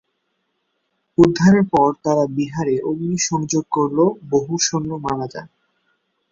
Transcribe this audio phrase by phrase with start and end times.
[1.17, 5.47] উদ্ধারের পর তারা বিহারে অগ্নিসংযোগ করলে বহু সৈন্য মারা যান।